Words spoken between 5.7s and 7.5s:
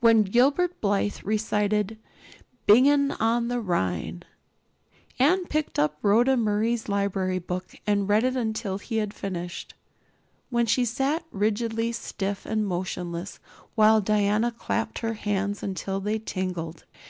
up Rhoda Murray's library